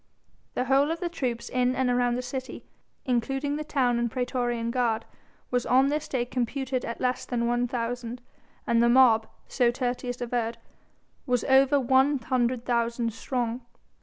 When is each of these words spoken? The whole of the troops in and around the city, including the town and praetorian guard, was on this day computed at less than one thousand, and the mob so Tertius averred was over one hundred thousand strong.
The 0.55 0.63
whole 0.65 0.89
of 0.89 0.99
the 0.99 1.09
troops 1.09 1.47
in 1.47 1.75
and 1.75 1.87
around 1.91 2.15
the 2.15 2.23
city, 2.23 2.65
including 3.05 3.55
the 3.55 3.63
town 3.63 3.99
and 3.99 4.09
praetorian 4.09 4.71
guard, 4.71 5.05
was 5.51 5.63
on 5.63 5.89
this 5.89 6.07
day 6.07 6.25
computed 6.25 6.83
at 6.83 6.99
less 6.99 7.23
than 7.23 7.45
one 7.45 7.67
thousand, 7.67 8.19
and 8.65 8.81
the 8.81 8.89
mob 8.89 9.27
so 9.47 9.69
Tertius 9.69 10.19
averred 10.19 10.57
was 11.27 11.43
over 11.43 11.79
one 11.79 12.17
hundred 12.17 12.65
thousand 12.65 13.13
strong. 13.13 13.61